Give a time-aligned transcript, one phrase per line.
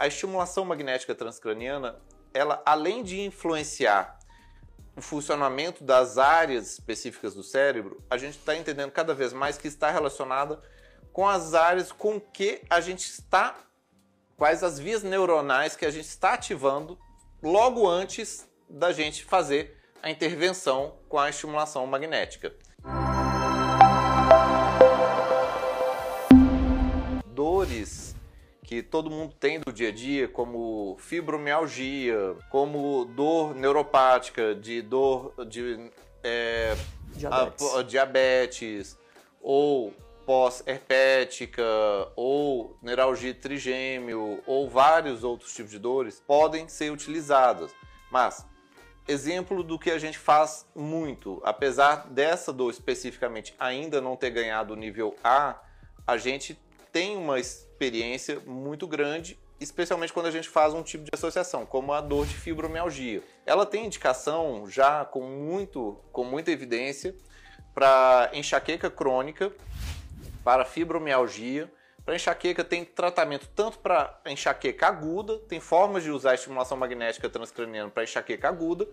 [0.00, 2.00] a estimulação magnética transcraniana,
[2.32, 4.18] ela além de influenciar
[4.96, 9.68] o funcionamento das áreas específicas do cérebro, a gente está entendendo cada vez mais que
[9.68, 10.58] está relacionada
[11.12, 13.58] com as áreas com que a gente está,
[14.38, 16.98] quais as vias neuronais que a gente está ativando
[17.42, 22.54] logo antes da gente fazer a intervenção com a estimulação magnética.
[28.70, 35.34] Que todo mundo tem do dia a dia, como fibromialgia, como dor neuropática, de dor
[35.48, 35.90] de
[36.22, 36.76] é,
[37.16, 37.74] Diabetes.
[37.74, 38.96] a- diabetes
[39.42, 39.92] ou
[40.24, 41.64] pós-herpética,
[42.14, 47.72] ou neuralgia trigêmeo, ou vários outros tipos de dores, podem ser utilizadas.
[48.08, 48.46] Mas,
[49.08, 54.74] exemplo do que a gente faz muito, apesar dessa dor especificamente ainda não ter ganhado
[54.74, 55.60] o nível A,
[56.06, 56.56] a gente
[56.92, 61.92] tem uma experiência muito grande, especialmente quando a gente faz um tipo de associação, como
[61.92, 63.22] a dor de fibromialgia.
[63.44, 67.14] Ela tem indicação já com, muito, com muita evidência
[67.74, 69.52] para enxaqueca crônica,
[70.42, 71.70] para fibromialgia.
[72.04, 77.90] Para enxaqueca tem tratamento tanto para enxaqueca aguda, tem formas de usar estimulação magnética transcraniana
[77.90, 78.88] para enxaqueca aguda,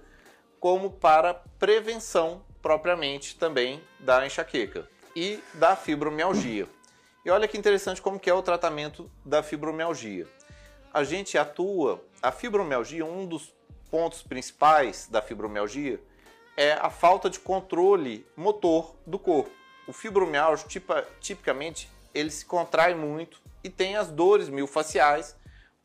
[0.60, 6.68] como para prevenção propriamente também da enxaqueca e da fibromialgia.
[7.28, 10.26] E olha que interessante como que é o tratamento da fibromialgia.
[10.94, 13.54] A gente atua, a fibromialgia, um dos
[13.92, 16.00] pontos principais da fibromialgia
[16.56, 19.52] é a falta de controle motor do corpo.
[19.86, 20.66] O fibromialgia,
[21.20, 25.36] tipicamente, ele se contrai muito e tem as dores miofasciais,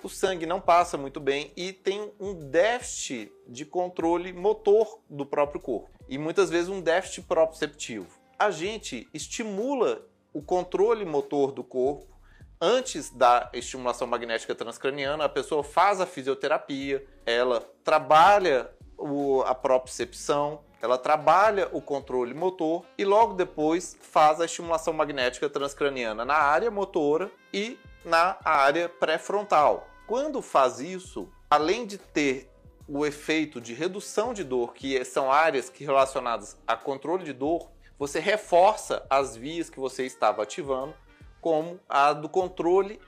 [0.00, 5.60] o sangue não passa muito bem e tem um déficit de controle motor do próprio
[5.60, 8.06] corpo e muitas vezes um déficit proprioceptivo.
[8.38, 12.12] A gente estimula o controle motor do corpo
[12.60, 20.60] antes da estimulação magnética transcraniana, a pessoa faz a fisioterapia, ela trabalha o- a propriocepção,
[20.80, 26.70] ela trabalha o controle motor e logo depois faz a estimulação magnética transcraniana na área
[26.70, 29.88] motora e na área pré-frontal.
[30.06, 32.48] Quando faz isso, além de ter
[32.88, 37.70] o efeito de redução de dor, que são áreas que relacionadas a controle de dor,
[37.98, 40.94] você reforça as vias que você estava ativando,
[41.40, 43.00] como a do controle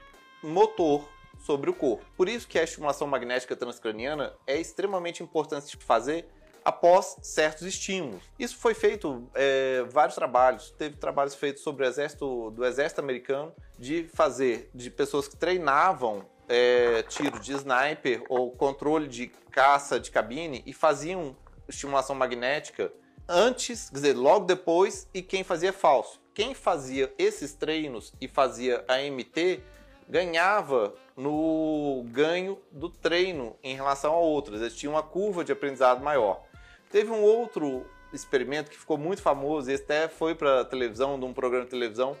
[0.43, 1.07] motor
[1.39, 2.05] sobre o corpo.
[2.17, 6.27] Por isso que a estimulação magnética transcraniana é extremamente importante de fazer
[6.63, 8.23] após certos estímulos.
[8.39, 10.71] Isso foi feito é, vários trabalhos.
[10.71, 16.25] Teve trabalhos feitos sobre o exército do exército americano de fazer de pessoas que treinavam
[16.49, 21.35] é, tiro de sniper ou controle de caça de cabine e faziam
[21.67, 22.91] estimulação magnética
[23.27, 26.19] antes, quer dizer, logo depois e quem fazia falso.
[26.33, 29.61] Quem fazia esses treinos e fazia a MT
[30.07, 34.61] ganhava no ganho do treino em relação a outros.
[34.61, 36.43] Eles tinham uma curva de aprendizado maior.
[36.91, 41.33] Teve um outro experimento que ficou muito famoso, esse até foi para televisão, de um
[41.33, 42.15] programa de televisão,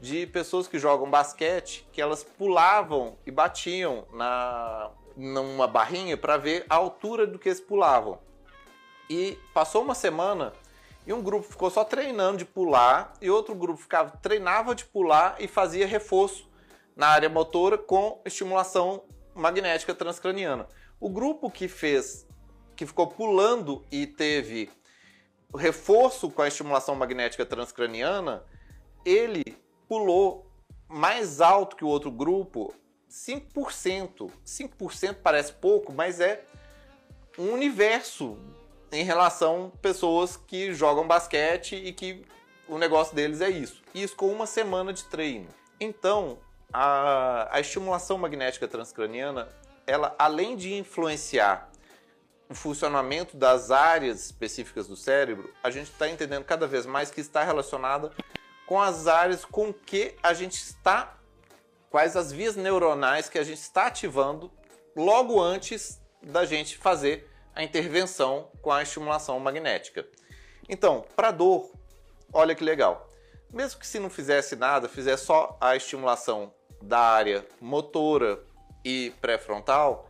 [0.00, 6.64] de pessoas que jogam basquete, que elas pulavam e batiam na numa barrinha para ver
[6.70, 8.20] a altura do que eles pulavam.
[9.08, 10.52] E passou uma semana
[11.06, 15.36] e um grupo ficou só treinando de pular e outro grupo ficava treinava de pular
[15.38, 16.48] e fazia reforço
[16.94, 19.04] na área motora com estimulação
[19.34, 20.68] magnética transcraniana.
[21.00, 22.26] O grupo que fez
[22.76, 24.70] que ficou pulando e teve
[25.56, 28.44] reforço com a estimulação magnética transcraniana,
[29.04, 29.44] ele
[29.88, 30.50] pulou
[30.86, 32.74] mais alto que o outro grupo,
[33.10, 34.30] 5%.
[34.44, 36.44] 5% parece pouco, mas é
[37.38, 38.38] um universo
[38.92, 42.24] em relação a pessoas que jogam basquete e que
[42.68, 43.82] o negócio deles é isso.
[43.94, 45.48] Isso com uma semana de treino.
[45.80, 46.38] Então,
[46.72, 49.48] a, a estimulação magnética transcraniana,
[49.86, 51.70] ela além de influenciar
[52.48, 57.20] o funcionamento das áreas específicas do cérebro, a gente está entendendo cada vez mais que
[57.20, 58.10] está relacionada
[58.66, 61.16] com as áreas com que a gente está,
[61.90, 64.50] quais as vias neuronais que a gente está ativando
[64.96, 70.06] logo antes da gente fazer a intervenção com a estimulação magnética.
[70.68, 71.70] Então, para dor,
[72.32, 73.08] olha que legal.
[73.50, 76.52] Mesmo que se não fizesse nada, fizesse só a estimulação
[76.82, 78.42] da área motora
[78.84, 80.08] e pré-frontal,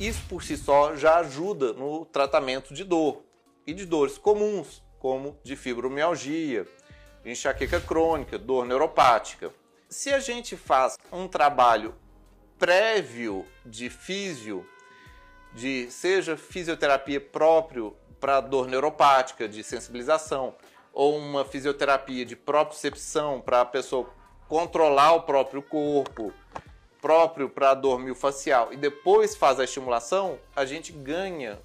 [0.00, 3.22] isso por si só já ajuda no tratamento de dor
[3.66, 6.66] e de dores comuns, como de fibromialgia,
[7.24, 9.52] enxaqueca crônica, dor neuropática.
[9.88, 11.94] Se a gente faz um trabalho
[12.58, 14.66] prévio de físio,
[15.54, 20.54] de seja fisioterapia próprio para dor neuropática, de sensibilização,
[20.92, 24.08] ou uma fisioterapia de propriocepção para a pessoa
[24.48, 26.32] controlar o próprio corpo,
[27.00, 31.58] próprio para dor miofascial e depois faz a estimulação, a gente ganha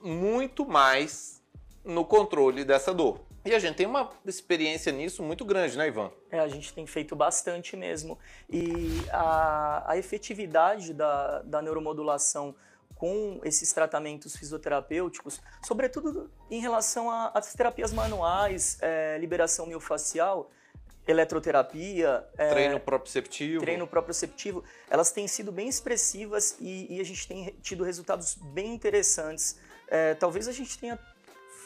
[0.00, 1.40] muito mais
[1.84, 3.20] no controle dessa dor.
[3.44, 6.12] E a gente tem uma experiência nisso muito grande, né, Ivan?
[6.30, 8.16] É, a gente tem feito bastante mesmo.
[8.48, 12.54] E a, a efetividade da, da neuromodulação
[13.02, 20.52] com esses tratamentos fisioterapêuticos, sobretudo em relação às terapias manuais, é, liberação miofascial,
[21.04, 23.60] eletroterapia, é, treino proprioceptivo.
[23.60, 28.72] treino proprioceptivo, elas têm sido bem expressivas e, e a gente tem tido resultados bem
[28.72, 29.58] interessantes.
[29.88, 30.96] É, talvez a gente tenha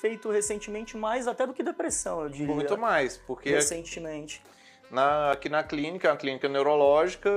[0.00, 2.54] feito recentemente mais até do que depressão, eu diria.
[2.54, 4.42] Muito mais, porque recentemente.
[4.90, 7.30] Na, aqui na clínica, na clínica neurológica,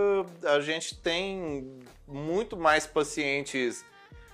[0.43, 3.83] a gente tem muito mais pacientes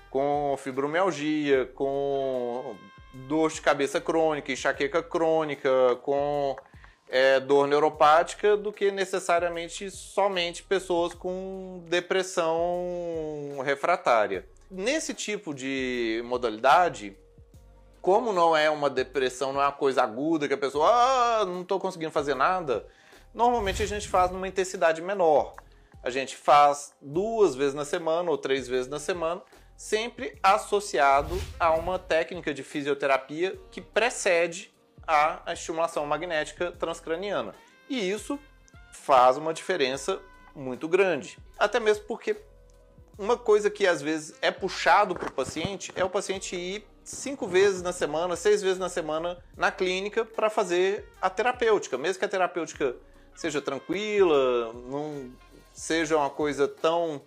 [0.09, 2.75] com fibromialgia, com
[3.27, 5.69] dor de cabeça crônica, enxaqueca crônica,
[6.01, 6.55] com
[7.09, 14.45] é, dor neuropática do que necessariamente somente pessoas com depressão refratária.
[14.69, 17.15] Nesse tipo de modalidade,
[18.01, 21.61] como não é uma depressão, não é uma coisa aguda que a pessoa, ah, não
[21.61, 22.85] estou conseguindo fazer nada,
[23.35, 25.53] normalmente a gente faz numa intensidade menor.
[26.01, 29.41] A gente faz duas vezes na semana ou três vezes na semana,
[29.75, 34.73] sempre associado a uma técnica de fisioterapia que precede
[35.05, 37.53] a, estimulação magnética transcraniana.
[37.89, 38.39] E isso
[38.91, 40.21] faz uma diferença
[40.55, 41.37] muito grande.
[41.59, 42.37] Até mesmo porque
[43.17, 47.47] uma coisa que às vezes é puxado para o paciente é o paciente ir cinco
[47.47, 51.97] vezes na semana, seis vezes na semana na clínica para fazer a terapêutica.
[51.97, 52.95] Mesmo que a terapêutica
[53.35, 55.31] seja tranquila, não
[55.73, 57.21] seja uma coisa tão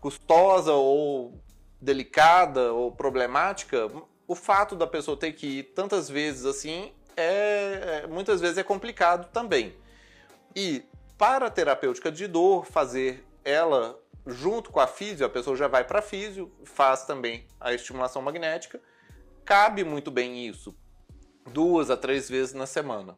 [0.00, 1.40] custosa ou
[1.80, 3.90] delicada ou problemática,
[4.26, 9.30] o fato da pessoa ter que ir tantas vezes assim é, muitas vezes é complicado
[9.32, 9.74] também.
[10.54, 10.84] E
[11.16, 15.84] para a terapêutica de dor, fazer ela junto com a físio, a pessoa já vai
[15.84, 18.80] para a físio, faz também a estimulação magnética,
[19.44, 20.74] cabe muito bem isso,
[21.50, 23.12] duas a três vezes na semana.